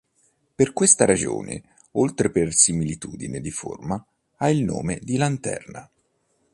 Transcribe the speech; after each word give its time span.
Per 0.55 0.73
questa 0.73 1.05
ragione, 1.05 1.61
oltre 1.91 2.31
per 2.31 2.55
similitudine 2.55 3.39
di 3.39 3.51
forma, 3.51 4.03
ha 4.37 4.49
il 4.49 4.63
nome 4.63 4.97
di 5.03 5.15
"lanterna". 5.15 5.87